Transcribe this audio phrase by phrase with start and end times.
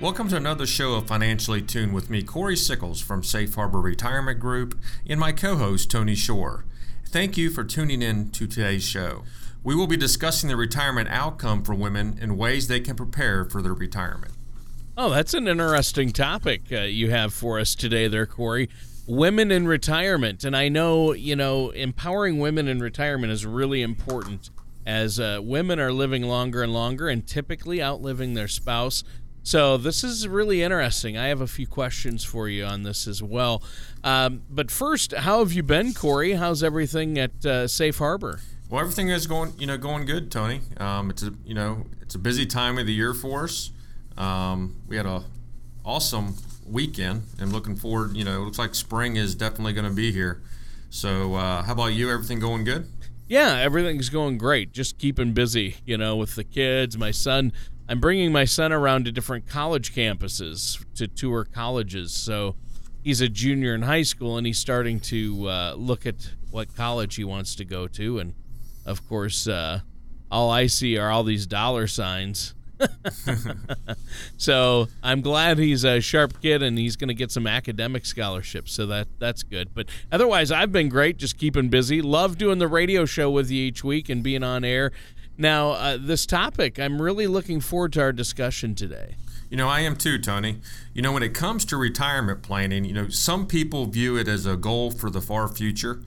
[0.01, 4.41] Welcome to another show of Financially Tuned with me, Corey Sickles from Safe Harbor Retirement
[4.41, 6.65] Group, and my co host, Tony Shore.
[7.07, 9.23] Thank you for tuning in to today's show.
[9.63, 13.63] We will be discussing the retirement outcome for women and ways they can prepare for
[13.63, 14.33] their retirement.
[14.95, 18.69] Oh, that's an interesting topic uh, you have for us today, there, Corey.
[19.07, 20.45] Women in retirement.
[20.45, 24.51] And I know, you know, empowering women in retirement is really important
[24.85, 29.03] as uh, women are living longer and longer and typically outliving their spouse.
[29.43, 31.17] So this is really interesting.
[31.17, 33.63] I have a few questions for you on this as well.
[34.05, 36.33] Um, but first, how have you been, Corey?
[36.35, 38.41] How's everything at uh, Safe Harbor?
[38.69, 40.61] Well, everything is going, you know, going good, Tony.
[40.77, 43.71] Um, it's a, you know, it's a busy time of the year for us.
[44.17, 45.25] Um, we had a
[45.85, 48.17] awesome weekend, and looking forward.
[48.17, 50.43] You know, it looks like spring is definitely going to be here.
[50.91, 52.11] So, uh, how about you?
[52.11, 52.87] Everything going good?
[53.29, 54.73] Yeah, everything's going great.
[54.73, 56.99] Just keeping busy, you know, with the kids.
[56.99, 57.53] My son,
[57.89, 62.13] I'm bringing my son around to different college campuses to tour colleges.
[62.13, 62.57] So
[63.03, 67.15] he's a junior in high school and he's starting to uh, look at what college
[67.15, 68.19] he wants to go to.
[68.19, 68.35] And
[68.85, 69.81] of course, uh,
[70.31, 72.55] all I see are all these dollar signs
[74.37, 78.73] so I'm glad he's a sharp kid and he's going to get some academic scholarships.
[78.73, 79.75] So that that's good.
[79.75, 82.03] But otherwise, I've been great, just keeping busy.
[82.03, 84.93] Love doing the radio show with you each week and being on air.
[85.39, 89.17] Now, uh, this topic, I'm really looking forward to our discussion today.
[89.51, 90.61] You know, I am too, Tony.
[90.95, 94.47] You know, when it comes to retirement planning, you know, some people view it as
[94.47, 96.01] a goal for the far future.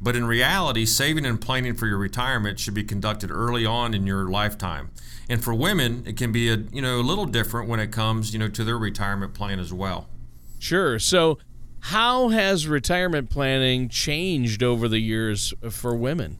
[0.00, 4.06] But in reality, saving and planning for your retirement should be conducted early on in
[4.06, 4.90] your lifetime.
[5.28, 8.32] And for women, it can be a you know a little different when it comes
[8.32, 10.08] you know to their retirement plan as well.
[10.58, 10.98] Sure.
[10.98, 11.38] So,
[11.80, 16.38] how has retirement planning changed over the years for women?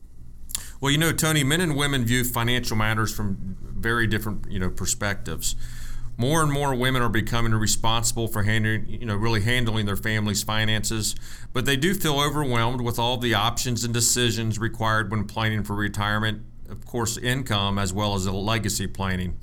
[0.81, 4.71] Well, you know, Tony, men and women view financial matters from very different you know
[4.71, 5.55] perspectives.
[6.17, 10.43] More and more women are becoming responsible for handling, you know, really handling their family's
[10.43, 11.15] finances,
[11.53, 15.77] but they do feel overwhelmed with all the options and decisions required when planning for
[15.77, 19.39] retirement of course, income as well as legacy planning.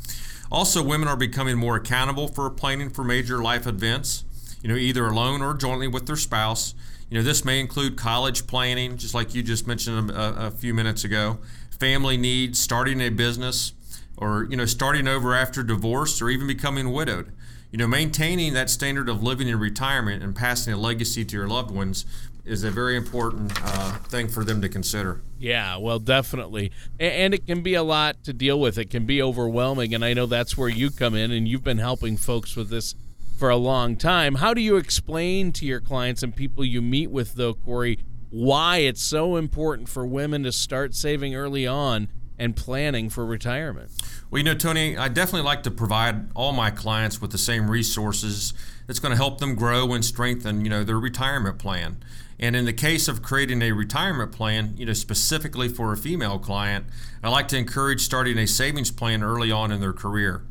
[0.52, 4.24] Also, women are becoming more accountable for planning for major life events,
[4.62, 6.76] you know, either alone or jointly with their spouse.
[7.10, 10.74] You know, this may include college planning, just like you just mentioned a, a few
[10.74, 11.40] minutes ago,
[11.80, 13.74] family needs, starting a business,
[14.18, 17.32] or, you know, starting over after divorce or even becoming widowed.
[17.72, 21.48] You know, maintaining that standard of living in retirement and passing a legacy to your
[21.48, 22.06] loved ones
[22.46, 25.22] is a very important uh, thing for them to consider.
[25.40, 26.72] Yeah, well, definitely.
[27.00, 28.78] And it can be a lot to deal with.
[28.78, 29.94] It can be overwhelming.
[29.94, 32.96] And I know that's where you come in, and you've been helping folks with this
[33.38, 34.36] for a long time.
[34.36, 38.78] How do you explain to your clients and people you meet with, though, Corey, why
[38.78, 43.92] it's so important for women to start saving early on and planning for retirement?
[44.30, 47.70] Well, you know, Tony, I definitely like to provide all my clients with the same
[47.70, 48.54] resources
[48.88, 52.04] that's going to help them grow and strengthen, you know, their retirement plan.
[52.40, 56.38] And in the case of creating a retirement plan, you know, specifically for a female
[56.38, 56.86] client,
[57.24, 60.44] I like to encourage starting a savings plan early on in their career.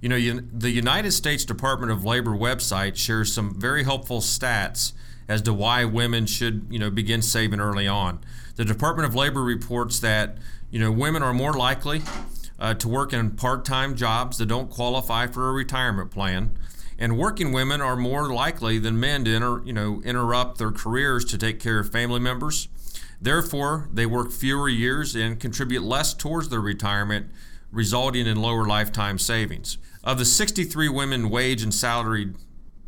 [0.00, 4.92] You know, the United States Department of Labor website shares some very helpful stats
[5.28, 8.20] as to why women should, you know, begin saving early on.
[8.56, 10.38] The Department of Labor reports that,
[10.70, 12.02] you know, women are more likely
[12.58, 16.56] uh, to work in part-time jobs that don't qualify for a retirement plan
[16.98, 21.24] and working women are more likely than men to inter, you know, interrupt their careers
[21.26, 22.68] to take care of family members.
[23.20, 27.30] Therefore, they work fewer years and contribute less towards their retirement,
[27.70, 29.78] resulting in lower lifetime savings.
[30.02, 32.34] Of the 63 women wage and salaried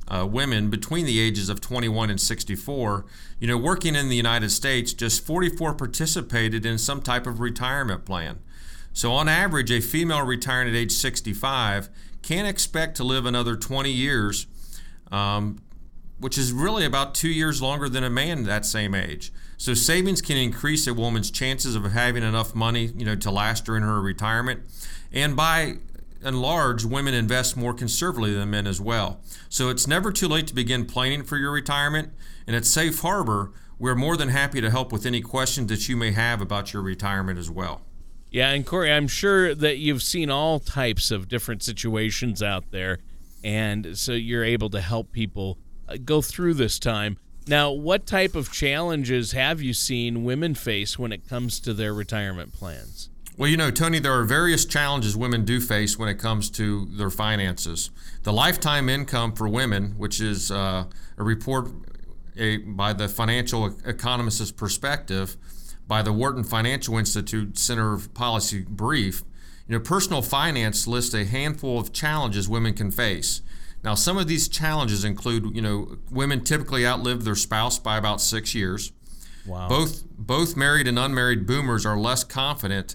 [0.08, 3.04] uh, women between the ages of 21 and 64,
[3.38, 8.04] you know, working in the United States, just 44 participated in some type of retirement
[8.04, 8.40] plan.
[8.92, 11.88] So, on average, a female retiring at age 65
[12.22, 14.46] can expect to live another 20 years,
[15.10, 15.62] um,
[16.18, 19.32] which is really about two years longer than a man that same age.
[19.56, 23.66] So, savings can increase a woman's chances of having enough money, you know, to last
[23.66, 24.62] her in her retirement.
[25.12, 25.76] And by
[26.22, 29.20] and large, women invest more conservatively than men as well.
[29.48, 32.12] So it's never too late to begin planning for your retirement.
[32.46, 35.96] And at Safe Harbor, we're more than happy to help with any questions that you
[35.96, 37.82] may have about your retirement as well.
[38.30, 42.98] Yeah, and Corey, I'm sure that you've seen all types of different situations out there,
[43.42, 47.18] and so you're able to help people uh, go through this time.
[47.48, 51.92] Now, what type of challenges have you seen women face when it comes to their
[51.92, 53.10] retirement plans?
[53.36, 56.84] Well, you know, Tony, there are various challenges women do face when it comes to
[56.92, 57.90] their finances.
[58.22, 60.84] The lifetime income for women, which is uh,
[61.16, 61.70] a report
[62.36, 65.36] a, by the Financial Economist's Perspective,
[65.90, 69.24] by the Wharton Financial Institute Center of Policy Brief,
[69.66, 73.42] you know, personal finance lists a handful of challenges women can face.
[73.82, 78.20] Now, some of these challenges include, you know, women typically outlive their spouse by about
[78.20, 78.92] six years.
[79.44, 79.66] Wow.
[79.68, 82.94] Both both married and unmarried boomers are less confident,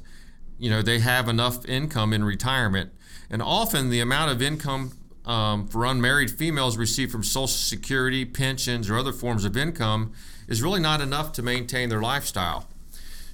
[0.58, 2.94] you know, they have enough income in retirement,
[3.30, 4.94] and often the amount of income
[5.26, 10.14] um, for unmarried females received from Social Security, pensions, or other forms of income
[10.48, 12.70] is really not enough to maintain their lifestyle.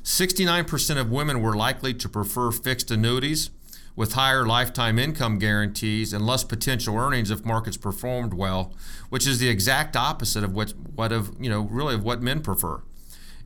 [0.03, 3.51] 69% of women were likely to prefer fixed annuities
[3.95, 8.73] with higher lifetime income guarantees and less potential earnings if markets performed well,
[9.09, 12.41] which is the exact opposite of what, what of, you know, really of what men
[12.41, 12.81] prefer.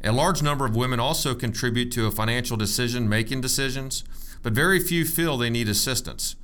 [0.04, 4.04] A large number of women also contribute to a financial decision making decisions,
[4.44, 6.36] but very few feel they need assistance.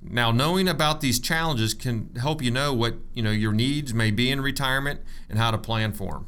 [0.00, 4.12] Now, knowing about these challenges can help you know what, you know, your needs may
[4.12, 6.26] be in retirement and how to plan for them.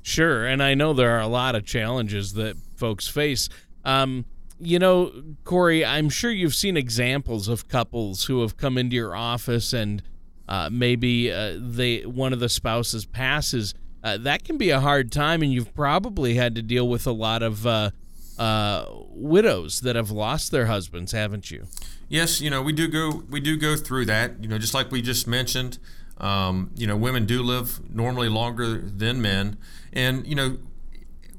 [0.00, 3.48] Sure, and I know there are a lot of challenges that folks face.
[3.84, 4.24] Um,
[4.58, 5.12] you know,
[5.44, 10.02] Corey, I'm sure you've seen examples of couples who have come into your office and
[10.48, 13.74] uh, maybe uh, they one of the spouses passes.
[14.02, 17.12] Uh, that can be a hard time, and you've probably had to deal with a
[17.12, 17.90] lot of uh,
[18.38, 21.66] uh, widows that have lost their husbands, haven't you?
[22.08, 24.42] Yes, you know we do go we do go through that.
[24.42, 25.78] You know, just like we just mentioned.
[26.18, 29.58] Um, you know, women do live normally longer than men.
[29.92, 30.58] And, you know,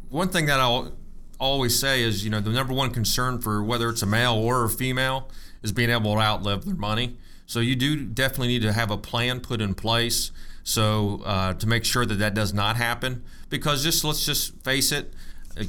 [0.09, 0.97] one thing that I'll
[1.39, 4.65] always say is, you know, the number one concern for whether it's a male or
[4.65, 5.29] a female
[5.61, 7.17] is being able to outlive their money.
[7.45, 10.31] So you do definitely need to have a plan put in place
[10.63, 13.23] so uh, to make sure that that does not happen.
[13.49, 15.13] Because just let's just face it,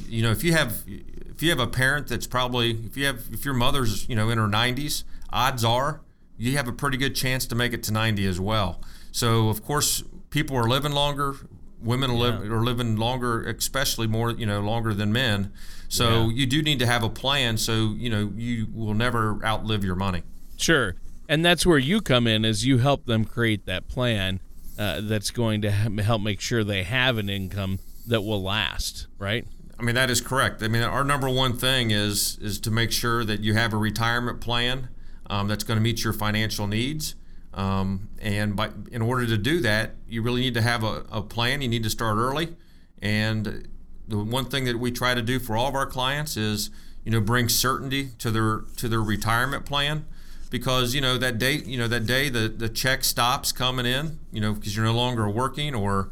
[0.08, 3.24] you know, if you have if you have a parent that's probably if you have
[3.30, 6.00] if your mother's you know in her 90s, odds are
[6.38, 8.80] you have a pretty good chance to make it to 90 as well.
[9.12, 11.36] So of course, people are living longer.
[11.80, 12.38] Women are, yeah.
[12.38, 15.52] live, are living longer, especially more, you know, longer than men.
[15.88, 16.34] So yeah.
[16.34, 19.94] you do need to have a plan, so you know you will never outlive your
[19.94, 20.22] money.
[20.56, 20.96] Sure,
[21.28, 24.40] and that's where you come in, as you help them create that plan
[24.78, 29.06] uh, that's going to help make sure they have an income that will last.
[29.18, 29.46] Right.
[29.78, 30.62] I mean that is correct.
[30.62, 33.76] I mean our number one thing is is to make sure that you have a
[33.76, 34.88] retirement plan
[35.28, 37.14] um, that's going to meet your financial needs
[37.56, 41.22] um, and by, in order to do that, you really need to have a, a,
[41.22, 41.62] plan.
[41.62, 42.54] You need to start early.
[43.00, 43.66] And
[44.06, 46.68] the one thing that we try to do for all of our clients is,
[47.02, 50.04] you know, bring certainty to their to their retirement plan,
[50.50, 54.18] because you know that day, you know that day the the check stops coming in,
[54.30, 56.10] you know, because you're no longer working or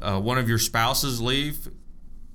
[0.00, 1.68] uh, one of your spouses leave,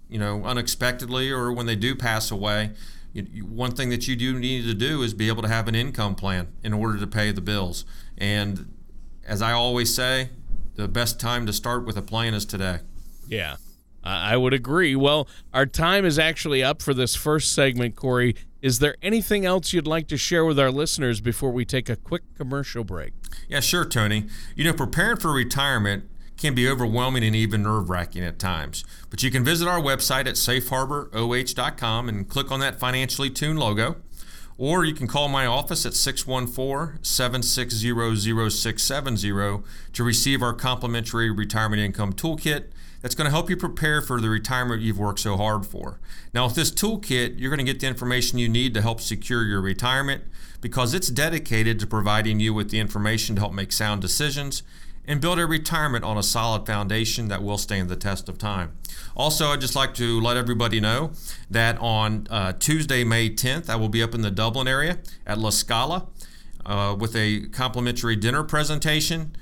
[0.07, 2.71] you know, unexpectedly or when they do pass away.
[3.13, 5.75] You, one thing that you do need to do is be able to have an
[5.75, 7.85] income plan in order to pay the bills.
[8.17, 8.73] And
[9.25, 10.29] as I always say,
[10.75, 12.79] the best time to start with a plan is today.
[13.27, 13.57] Yeah,
[14.03, 14.95] I would agree.
[14.95, 18.35] Well, our time is actually up for this first segment, Corey.
[18.61, 21.95] Is there anything else you'd like to share with our listeners before we take a
[21.95, 23.13] quick commercial break?
[23.49, 24.27] Yeah, sure, Tony.
[24.55, 26.05] You know, preparing for retirement
[26.41, 28.83] can be overwhelming and even nerve wracking at times.
[29.09, 33.97] But you can visit our website at safeharboroh.com and click on that financially tuned logo.
[34.57, 41.81] Or you can call my office at 614 760 0670 to receive our complimentary retirement
[41.81, 42.65] income toolkit
[43.01, 45.99] that's going to help you prepare for the retirement you've worked so hard for.
[46.33, 49.43] Now, with this toolkit, you're going to get the information you need to help secure
[49.43, 50.23] your retirement
[50.59, 54.61] because it's dedicated to providing you with the information to help make sound decisions
[55.11, 58.71] and build a retirement on a solid foundation that will stand the test of time.
[59.13, 61.11] Also, I'd just like to let everybody know
[61.49, 65.37] that on uh, Tuesday, May 10th, I will be up in the Dublin area at
[65.37, 66.07] La Scala
[66.65, 69.35] uh, with a complimentary dinner presentation.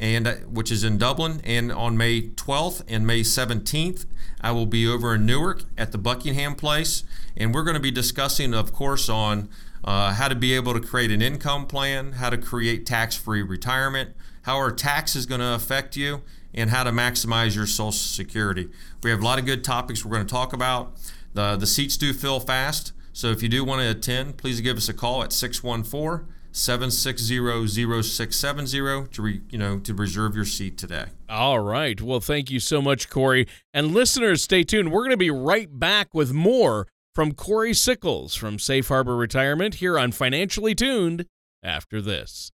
[0.00, 1.40] and uh, which is in Dublin.
[1.44, 4.06] And on May 12th and May 17th,
[4.40, 7.04] I will be over in Newark at the Buckingham Place,
[7.36, 9.48] and we're going to be discussing, of course, on
[9.84, 14.10] uh, how to be able to create an income plan, how to create tax-free retirement,
[14.46, 16.22] how are taxes going to affect you,
[16.54, 18.68] and how to maximize your Social Security.
[19.02, 20.94] We have a lot of good topics we're going to talk about.
[21.34, 24.76] The, the seats do fill fast, so if you do want to attend, please give
[24.76, 31.04] us a call at 614 760-0670 to re, you know to reserve your seat today.
[31.28, 32.00] All right.
[32.00, 33.46] Well, thank you so much, Corey.
[33.74, 34.90] And listeners, stay tuned.
[34.90, 39.74] We're going to be right back with more from Corey Sickles from Safe Harbor Retirement
[39.74, 41.26] here on Financially Tuned
[41.62, 42.52] after this.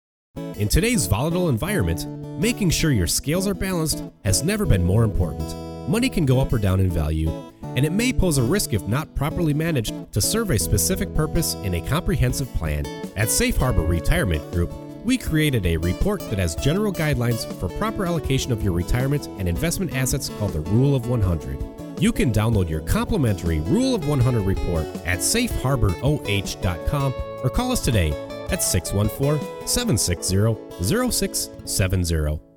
[0.60, 2.06] In today's volatile environment,
[2.38, 5.56] making sure your scales are balanced has never been more important.
[5.90, 7.32] Money can go up or down in value,
[7.64, 11.54] and it may pose a risk if not properly managed to serve a specific purpose
[11.64, 12.86] in a comprehensive plan.
[13.16, 14.72] At Safe Harbor Retirement Group,
[15.06, 19.48] we created a report that has general guidelines for proper allocation of your retirement and
[19.48, 21.58] investment assets called the Rule of 100.
[22.02, 28.29] You can download your complimentary Rule of 100 report at safeharboroh.com or call us today
[28.51, 32.49] at 614 760 0670.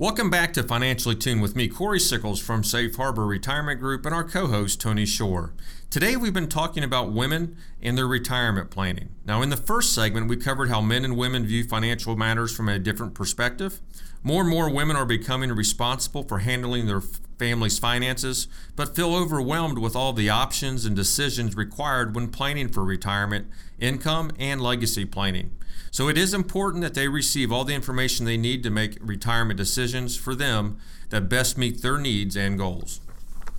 [0.00, 4.14] Welcome back to Financially Tuned with me, Corey Sickles from Safe Harbor Retirement Group, and
[4.14, 5.52] our co host, Tony Shore.
[5.90, 9.10] Today, we've been talking about women and their retirement planning.
[9.26, 12.66] Now, in the first segment, we covered how men and women view financial matters from
[12.70, 13.82] a different perspective.
[14.22, 17.02] More and more women are becoming responsible for handling their
[17.38, 22.82] family's finances, but feel overwhelmed with all the options and decisions required when planning for
[22.86, 25.54] retirement, income, and legacy planning.
[25.90, 29.56] So it is important that they receive all the information they need to make retirement
[29.56, 30.78] decisions for them
[31.10, 33.00] that best meet their needs and goals.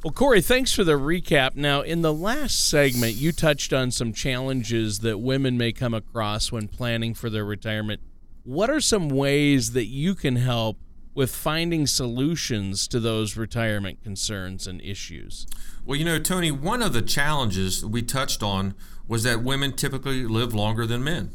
[0.04, 1.56] Well, Corey, thanks for the recap.
[1.56, 6.52] Now, in the last segment, you touched on some challenges that women may come across
[6.52, 8.02] when planning for their retirement.
[8.44, 10.78] What are some ways that you can help
[11.14, 15.46] with finding solutions to those retirement concerns and issues?
[15.86, 18.74] Well, you know, Tony, one of the challenges we touched on
[19.08, 21.32] was that women typically live longer than men.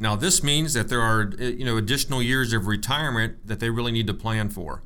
[0.00, 3.70] Now, this means that there are uh, you know additional years of retirement that they
[3.70, 4.82] really need to plan for.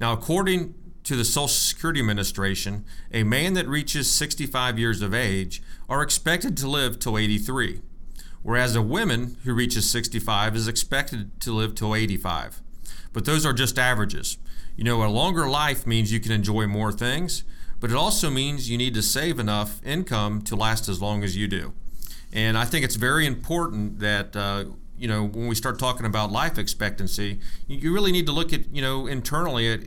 [0.00, 5.62] Now, according to the Social Security Administration, a man that reaches 65 years of age
[5.88, 7.80] are expected to live till 83,
[8.42, 12.62] whereas a woman who reaches 65 is expected to live till 85.
[13.12, 14.38] But those are just averages.
[14.76, 17.44] You know, a longer life means you can enjoy more things,
[17.80, 21.36] but it also means you need to save enough income to last as long as
[21.36, 21.74] you do.
[22.32, 24.64] And I think it's very important that uh,
[24.96, 28.74] you know when we start talking about life expectancy, you really need to look at
[28.74, 29.80] you know internally at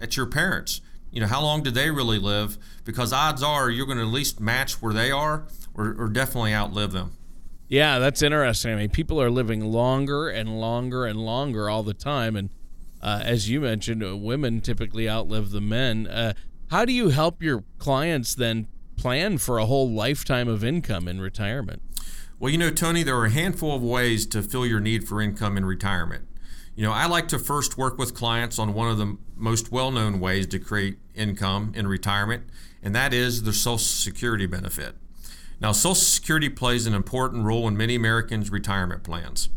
[0.00, 0.80] at your parents.
[1.10, 2.58] You know how long did they really live?
[2.84, 6.54] Because odds are you're going to at least match where they are, or, or definitely
[6.54, 7.16] outlive them.
[7.68, 8.72] Yeah, that's interesting.
[8.72, 12.50] I mean, people are living longer and longer and longer all the time, and
[13.00, 16.06] uh, as you mentioned, women typically outlive the men.
[16.06, 16.32] Uh,
[16.70, 18.68] how do you help your clients then
[19.00, 21.80] plan for a whole lifetime of income in retirement?
[22.38, 25.22] Well, you know, Tony, there are a handful of ways to fill your need for
[25.22, 26.26] income in retirement.
[26.76, 29.90] You know, I like to first work with clients on one of the most well
[29.90, 32.44] known ways to create income in retirement,
[32.82, 34.94] and that is the Social Security benefit.
[35.60, 39.48] Now, Social Security plays an important role in many Americans' retirement plans,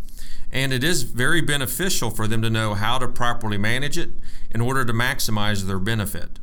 [0.54, 4.12] and it is very beneficial for them to know how to properly manage it
[4.52, 6.40] in order to maximize their benefit.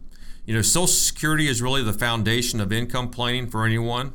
[0.46, 4.12] You know, Social Security is really the foundation of income planning for anyone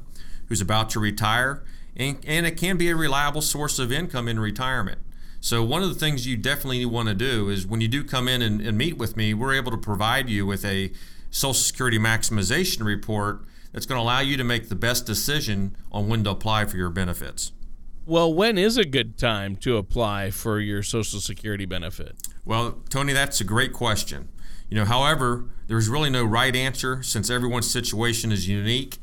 [0.47, 1.63] who's about to retire,
[1.95, 4.99] and, and it can be a reliable source of income in retirement.
[5.39, 8.27] So, one of the things you definitely want to do is when you do come
[8.27, 10.91] in and, and meet with me, we're able to provide you with a
[11.29, 16.07] Social Security maximization report that's going to allow you to make the best decision on
[16.07, 17.51] when to apply for your benefits.
[18.07, 22.15] Well, when is a good time to apply for your Social Security benefit?
[22.45, 24.29] Well, Tony, that's a great question.
[24.69, 28.97] You know, however, there's really no right answer since everyone's situation is unique,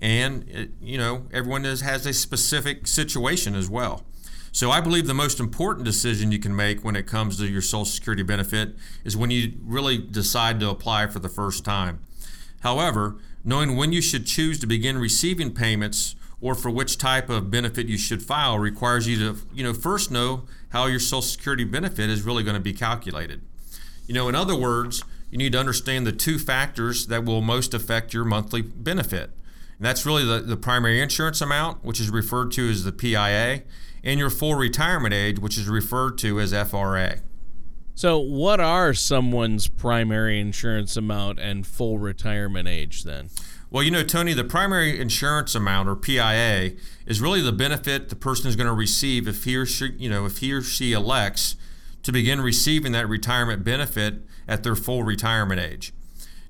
[0.00, 4.04] and it, you know everyone is, has a specific situation as well.
[4.52, 7.60] So I believe the most important decision you can make when it comes to your
[7.60, 11.98] Social Security benefit is when you really decide to apply for the first time.
[12.60, 17.50] However, knowing when you should choose to begin receiving payments or for which type of
[17.50, 21.64] benefit you should file requires you to, you know, first know how your Social Security
[21.64, 23.42] benefit is really going to be calculated.
[24.06, 27.74] You know, in other words, you need to understand the two factors that will most
[27.74, 29.30] affect your monthly benefit.
[29.78, 33.62] And that's really the, the primary insurance amount, which is referred to as the PIA,
[34.04, 37.16] and your full retirement age, which is referred to as FRA.
[37.96, 43.30] So, what are someone's primary insurance amount and full retirement age then?
[43.70, 46.72] Well, you know, Tony, the primary insurance amount or PIA
[47.06, 50.08] is really the benefit the person is going to receive if he or she, you
[50.08, 51.56] know, if he or she elects
[52.04, 55.92] to begin receiving that retirement benefit at their full retirement age.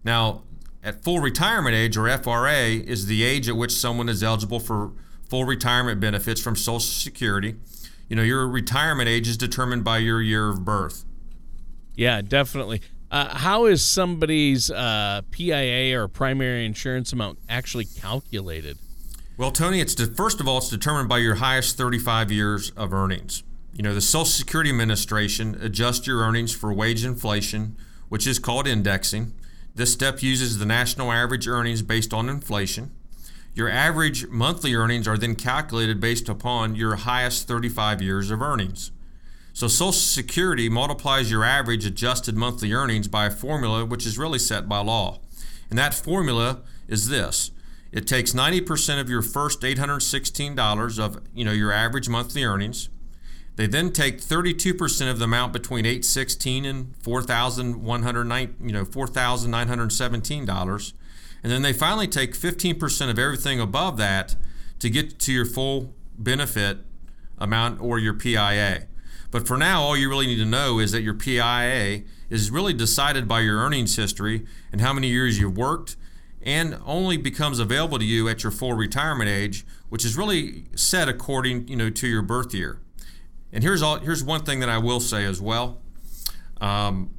[0.05, 0.43] Now,
[0.83, 4.93] at full retirement age, or FRA, is the age at which someone is eligible for
[5.29, 7.55] full retirement benefits from Social Security.
[8.09, 11.05] You know, your retirement age is determined by your year of birth.
[11.95, 12.83] Yeah, definitely.
[13.11, 18.77] Uh, how is somebody's uh, PIA or primary insurance amount actually calculated?
[19.37, 22.93] Well, Tony, it's de- first of all, it's determined by your highest 35 years of
[22.93, 23.43] earnings.
[23.75, 27.77] You know, the Social Security Administration adjusts your earnings for wage inflation,
[28.09, 29.35] which is called indexing.
[29.75, 32.93] This step uses the national average earnings based on inflation.
[33.53, 38.93] Your average monthly earnings are then calculated based upon your highest 35 years of earnings.
[39.53, 44.39] So Social Security multiplies your average adjusted monthly earnings by a formula which is really
[44.39, 45.19] set by law.
[45.69, 47.51] And that formula is this.
[47.91, 52.89] It takes 90% of your first $816 of, you know, your average monthly earnings.
[53.57, 60.93] They then take 32% of the amount between 816 and 4109, you know, $4,917
[61.45, 64.35] and then they finally take 15% of everything above that
[64.79, 66.79] to get to your full benefit
[67.37, 68.87] amount or your PIA.
[69.31, 72.73] But for now, all you really need to know is that your PIA is really
[72.73, 75.97] decided by your earnings history and how many years you've worked
[76.41, 81.11] and only becomes available to you at your full retirement age, which is really set
[81.11, 82.81] according, you know, to your birth year.
[83.55, 85.81] And here's all here's one thing that I will say as well.
[86.61, 87.15] Um,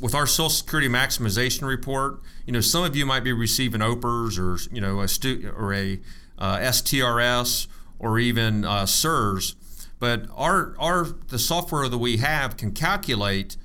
[0.00, 4.38] with our Social Security maximization report, you know, some of you might be receiving OPERS
[4.38, 6.00] or you know a stu- or a
[6.36, 7.68] uh, STRS
[8.00, 9.54] or even uh, SERS,
[10.00, 13.56] but our our the software that we have can calculate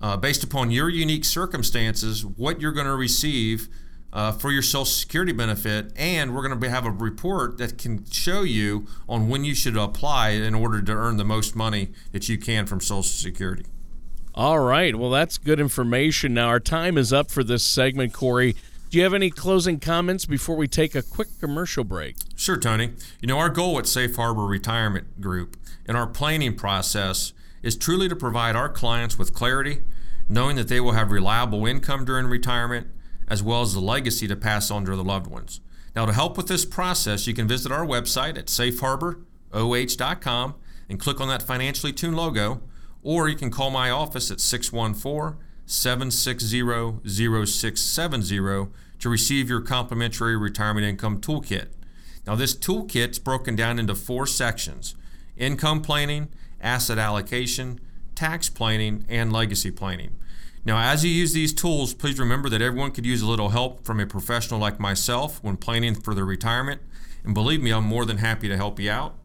[0.00, 3.68] uh, based upon your unique circumstances what you're going to receive
[4.12, 8.04] uh, for your Social Security benefit, and we're going to have a report that can
[8.10, 12.28] show you on when you should apply in order to earn the most money that
[12.28, 13.64] you can from Social Security.
[14.34, 14.94] All right.
[14.96, 16.34] Well, that's good information.
[16.34, 18.54] Now, our time is up for this segment, Corey.
[18.90, 22.16] Do you have any closing comments before we take a quick commercial break?
[22.36, 22.92] Sure, Tony.
[23.20, 28.08] You know, our goal at Safe Harbor Retirement Group in our planning process is truly
[28.08, 29.80] to provide our clients with clarity,
[30.28, 32.88] knowing that they will have reliable income during retirement,
[33.32, 35.62] as well as the legacy to pass on to their loved ones.
[35.96, 40.54] Now, to help with this process, you can visit our website at safeharboroh.com
[40.90, 42.60] and click on that financially tuned logo
[43.02, 48.68] or you can call my office at 614 760 0670
[48.98, 51.68] to receive your complimentary retirement income toolkit.
[52.26, 54.94] Now, this toolkit is broken down into four sections
[55.38, 56.28] income planning,
[56.60, 57.80] asset allocation,
[58.14, 60.18] tax planning, and legacy planning.
[60.64, 63.84] Now, as you use these tools, please remember that everyone could use a little help
[63.84, 66.80] from a professional like myself when planning for their retirement.
[67.24, 69.16] And believe me, I'm more than happy to help you out.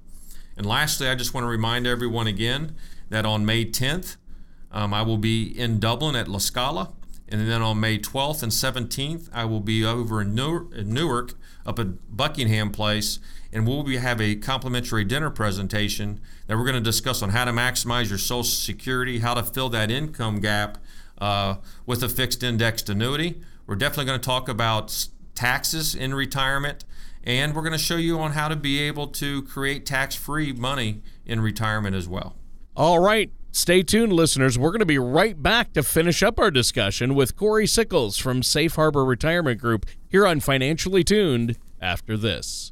[0.56, 2.76] And lastly, I just want to remind everyone again
[3.10, 4.17] that on May 10th,
[4.71, 6.93] um, I will be in Dublin at La Scala.
[7.30, 11.34] And then on May 12th and 17th, I will be over in, Newark
[11.65, 13.19] up at Buckingham Place,
[13.52, 17.43] and we'll be, have a complimentary dinner presentation that we're going to discuss on how
[17.43, 20.78] to maximize your Social Security, how to fill that income gap
[21.17, 23.41] uh, with a fixed indexed annuity.
[23.65, 26.86] We're definitely going to talk about taxes in retirement,
[27.23, 31.01] and we're going to show you on how to be able to create tax-free money
[31.25, 32.36] in retirement as well.
[32.75, 33.32] All right.
[33.51, 34.58] Stay tuned, listeners.
[34.58, 38.43] We're going to be right back to finish up our discussion with Corey Sickles from
[38.43, 42.71] Safe Harbor Retirement Group here on Financially Tuned after this.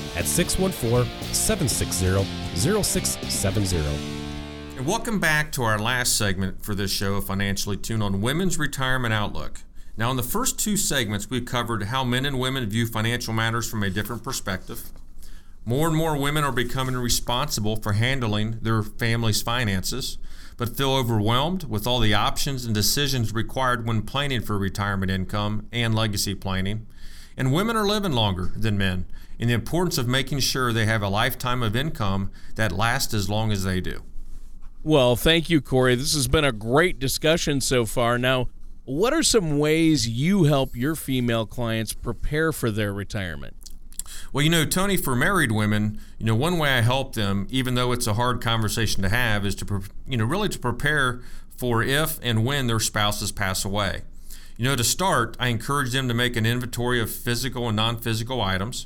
[0.15, 2.23] at 614 760
[2.55, 3.77] 0670.
[4.77, 8.57] And welcome back to our last segment for this show of Financially Tuned on Women's
[8.57, 9.61] Retirement Outlook.
[9.95, 13.69] Now, in the first two segments, we covered how men and women view financial matters
[13.69, 14.89] from a different perspective.
[15.63, 20.17] More and more women are becoming responsible for handling their family's finances,
[20.57, 25.67] but feel overwhelmed with all the options and decisions required when planning for retirement income
[25.71, 26.87] and legacy planning.
[27.41, 29.07] And women are living longer than men,
[29.39, 33.31] and the importance of making sure they have a lifetime of income that lasts as
[33.31, 34.03] long as they do.
[34.83, 35.95] Well, thank you, Corey.
[35.95, 38.19] This has been a great discussion so far.
[38.19, 38.49] Now,
[38.85, 43.55] what are some ways you help your female clients prepare for their retirement?
[44.31, 47.73] Well, you know, Tony, for married women, you know, one way I help them, even
[47.73, 51.23] though it's a hard conversation to have, is to, you know, really to prepare
[51.57, 54.03] for if and when their spouses pass away.
[54.61, 57.97] You know, to start, I encourage them to make an inventory of physical and non
[57.97, 58.85] physical items.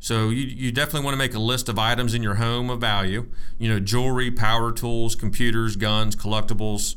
[0.00, 2.80] So you, you definitely want to make a list of items in your home of
[2.80, 3.28] value.
[3.56, 6.96] You know, jewelry, power tools, computers, guns, collectibles.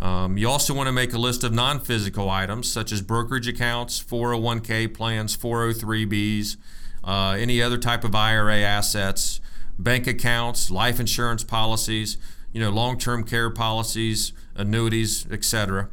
[0.00, 3.46] Um, you also want to make a list of non physical items such as brokerage
[3.46, 6.56] accounts, 401k plans, 403bs,
[7.04, 9.40] uh, any other type of IRA assets,
[9.78, 12.18] bank accounts, life insurance policies,
[12.52, 15.88] you know, long-term care policies, annuities, etc.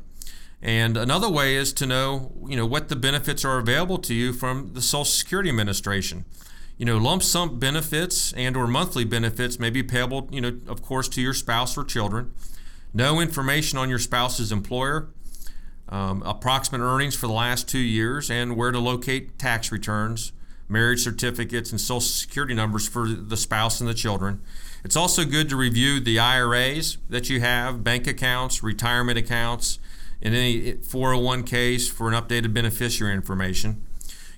[0.62, 4.34] And another way is to know, you know, what the benefits are available to you
[4.34, 6.26] from the Social Security Administration.
[6.78, 10.82] You know, lump sum benefits and or monthly benefits may be payable, you know, of
[10.82, 12.34] course, to your spouse or children.
[12.94, 15.10] No information on your spouse's employer,
[15.90, 20.32] um, approximate earnings for the last two years, and where to locate tax returns
[20.70, 24.42] marriage certificates, and social security numbers for the spouse and the children.
[24.84, 29.80] It's also good to review the IRAs that you have, bank accounts, retirement accounts,
[30.22, 33.84] and any 401ks for an updated beneficiary information.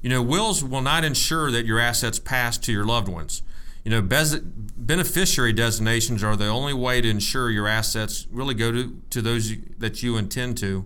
[0.02, 3.42] You know, wills will not ensure that your assets pass to your loved ones.
[3.84, 9.02] You know, beneficiary designations are the only way to ensure your assets really go to,
[9.10, 10.86] to those that you intend to.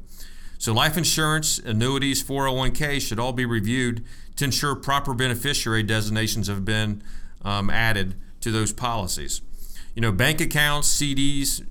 [0.57, 4.05] So, life insurance, annuities, 401k should all be reviewed
[4.37, 7.03] to ensure proper beneficiary designations have been
[7.43, 9.41] um, added to those policies.
[9.95, 11.63] You know, bank accounts, CDs,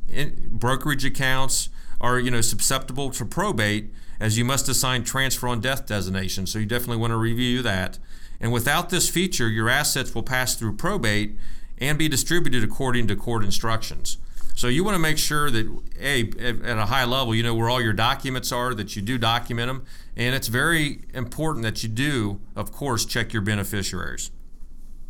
[0.51, 1.71] brokerage accounts
[2.03, 6.47] are you know susceptible to probate as you must assign transfer on death designation.
[6.47, 7.99] So you definitely want to review that.
[8.41, 11.37] And without this feature, your assets will pass through probate
[11.79, 14.19] and be distributed according to court instructions.
[14.55, 15.67] So you want to make sure that
[15.99, 19.17] a at a high level, you know where all your documents are, that you do
[19.17, 19.85] document them,
[20.17, 24.31] and it's very important that you do, of course, check your beneficiaries.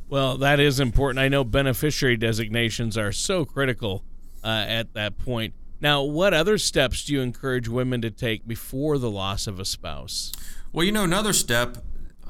[0.08, 1.18] Well, that is important.
[1.18, 4.04] I know beneficiary designations are so critical
[4.44, 5.54] uh, at that point.
[5.82, 9.64] Now, what other steps do you encourage women to take before the loss of a
[9.64, 10.30] spouse?
[10.72, 11.78] Well, you know, another step,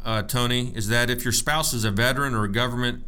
[0.03, 3.05] uh, Tony, is that if your spouse is a veteran or a government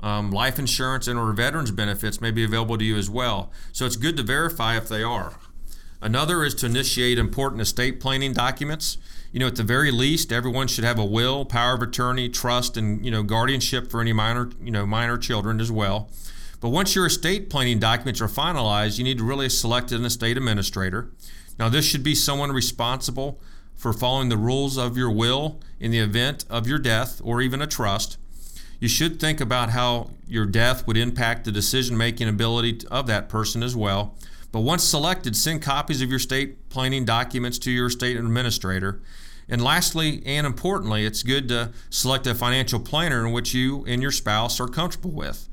[0.00, 3.52] um, life insurance and or veterans benefits may be available to you as well.
[3.72, 5.34] So it's good to verify if they are.
[6.02, 8.98] Another is to initiate important estate planning documents.
[9.30, 12.76] You know, at the very least, everyone should have a will, power of attorney, trust,
[12.76, 16.10] and you know, guardianship for any minor, you know, minor children as well.
[16.64, 20.38] But once your estate planning documents are finalized, you need to really select an estate
[20.38, 21.10] administrator.
[21.58, 23.38] Now, this should be someone responsible
[23.74, 27.60] for following the rules of your will in the event of your death or even
[27.60, 28.16] a trust
[28.80, 33.28] you should think about how your death would impact the decision making ability of that
[33.28, 34.14] person as well.
[34.50, 39.02] But once selected, send copies of your estate planning documents to your estate administrator.
[39.48, 44.00] And lastly, and importantly, it's good to select a financial planner in which you and
[44.00, 45.48] your spouse are comfortable with.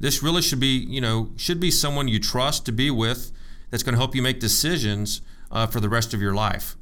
[0.00, 3.30] This really should be, you know, should be someone you trust to be with
[3.70, 5.20] that's going to help you make decisions
[5.52, 6.76] uh, for the rest of your life.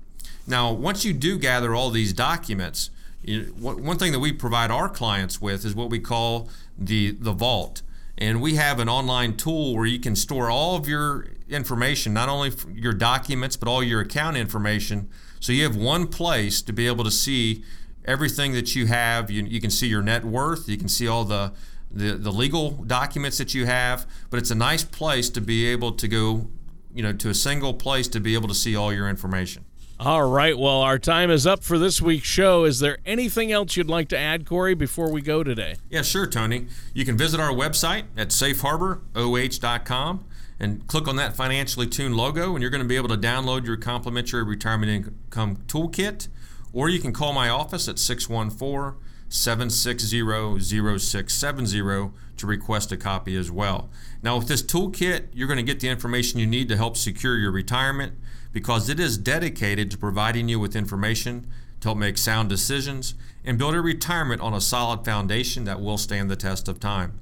[0.46, 2.90] Now, once you do gather all these documents,
[3.22, 7.32] you one thing that we provide our clients with is what we call the the
[7.32, 7.82] vault.
[8.16, 12.28] And we have an online tool where you can store all of your information not
[12.28, 15.10] only your documents but all your account information.
[15.40, 17.64] So you have one place to be able to see
[18.04, 19.30] everything that you have.
[19.30, 21.52] You, you can see your net worth you can see all the,
[21.90, 25.92] the the legal documents that you have but it's a nice place to be able
[25.92, 26.48] to go
[26.92, 29.64] you know to a single place to be able to see all your information
[30.00, 30.56] all right.
[30.56, 32.62] Well, our time is up for this week's show.
[32.62, 35.74] Is there anything else you'd like to add, Corey, before we go today?
[35.90, 36.68] Yeah, sure, Tony.
[36.94, 40.24] You can visit our website at safeharboroh.com
[40.60, 43.66] and click on that financially tuned logo, and you're going to be able to download
[43.66, 46.28] your complimentary retirement income toolkit.
[46.72, 53.50] Or you can call my office at 614 760 0670 to request a copy as
[53.50, 53.90] well.
[54.22, 57.36] Now, with this toolkit, you're going to get the information you need to help secure
[57.36, 58.14] your retirement
[58.52, 61.46] because it is dedicated to providing you with information
[61.80, 63.14] to help make sound decisions
[63.44, 67.18] and build a retirement on a solid foundation that will stand the test of time.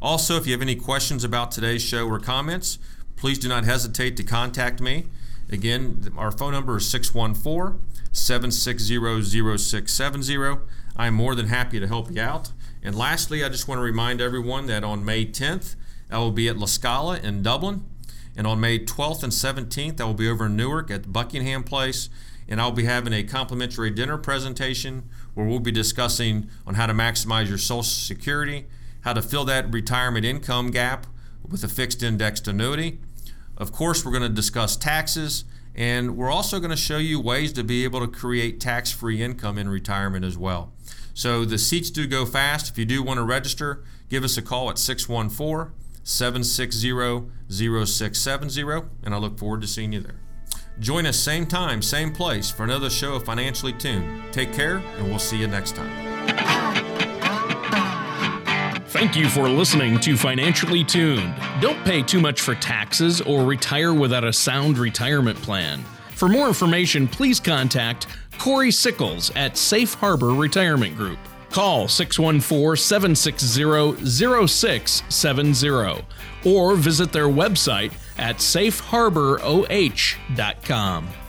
[0.00, 2.78] Also, if you have any questions about today's show or comments,
[3.16, 5.06] please do not hesitate to contact me.
[5.50, 7.80] Again, our phone number is 614
[8.12, 10.58] 760 0670.
[10.98, 12.52] I'm more than happy to help you out.
[12.82, 15.76] And lastly, I just want to remind everyone that on May 10th,
[16.10, 17.84] I will be at La Scala in Dublin.
[18.36, 22.08] And on May 12th and 17th, I will be over in Newark at Buckingham Place,
[22.48, 26.94] and I'll be having a complimentary dinner presentation where we'll be discussing on how to
[26.94, 28.66] maximize your Social Security,
[29.00, 31.06] how to fill that retirement income gap
[31.48, 33.00] with a fixed indexed annuity.
[33.56, 35.44] Of course, we're going to discuss taxes
[35.78, 39.22] And we're also going to show you ways to be able to create tax free
[39.22, 40.72] income in retirement as well.
[41.18, 42.70] So the seats do go fast.
[42.70, 45.72] If you do want to register, give us a call at 614
[46.04, 46.92] 760
[47.50, 50.20] 0670, and I look forward to seeing you there.
[50.78, 54.32] Join us same time, same place for another show of Financially Tuned.
[54.32, 55.90] Take care, and we'll see you next time.
[58.86, 61.34] Thank you for listening to Financially Tuned.
[61.60, 65.82] Don't pay too much for taxes or retire without a sound retirement plan.
[66.10, 68.06] For more information, please contact
[68.38, 71.18] Corey Sickles at Safe Harbor Retirement Group.
[71.50, 74.06] Call 614 760
[74.46, 76.04] 0670
[76.44, 81.08] or visit their website at safeharboroh.com.